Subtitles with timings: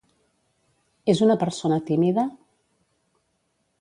[1.13, 2.23] És una persona tímida?